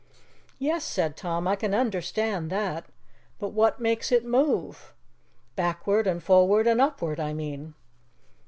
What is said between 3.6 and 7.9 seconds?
makes it move? backward and forward and upward, I mean."